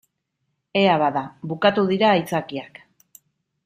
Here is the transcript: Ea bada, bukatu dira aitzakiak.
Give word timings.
Ea 0.81 0.95
bada, 1.03 1.23
bukatu 1.53 1.87
dira 1.95 2.13
aitzakiak. 2.17 2.85